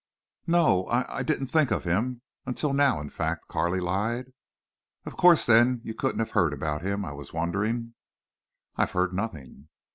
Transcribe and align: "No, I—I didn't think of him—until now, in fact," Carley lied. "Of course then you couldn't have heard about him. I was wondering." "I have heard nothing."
"No, 0.47 0.87
I—I 0.87 1.21
didn't 1.21 1.45
think 1.45 1.69
of 1.69 1.83
him—until 1.83 2.73
now, 2.73 2.99
in 2.99 3.09
fact," 3.11 3.47
Carley 3.47 3.79
lied. 3.79 4.33
"Of 5.05 5.15
course 5.15 5.45
then 5.45 5.79
you 5.83 5.93
couldn't 5.93 6.17
have 6.21 6.31
heard 6.31 6.53
about 6.53 6.81
him. 6.81 7.05
I 7.05 7.11
was 7.11 7.33
wondering." 7.33 7.93
"I 8.77 8.81
have 8.81 8.93
heard 8.93 9.13
nothing." 9.13 9.67